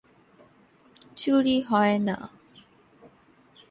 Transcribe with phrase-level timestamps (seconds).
[1.17, 2.17] ‘চুরি হয় না।’